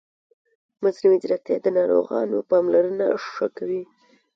[0.83, 3.83] مصنوعي ځیرکتیا د ناروغانو پاملرنه ښه کوي.